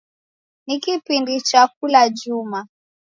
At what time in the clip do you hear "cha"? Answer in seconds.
1.41-1.67